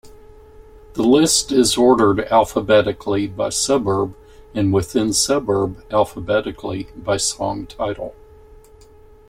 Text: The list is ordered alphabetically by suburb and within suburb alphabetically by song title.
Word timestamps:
The 0.93 1.03
list 1.03 1.51
is 1.51 1.77
ordered 1.77 2.21
alphabetically 2.31 3.27
by 3.27 3.49
suburb 3.49 4.15
and 4.55 4.73
within 4.73 5.13
suburb 5.13 5.85
alphabetically 5.91 6.85
by 6.95 7.17
song 7.17 7.67
title. 7.67 8.15